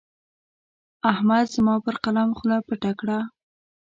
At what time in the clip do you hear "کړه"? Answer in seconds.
2.99-3.19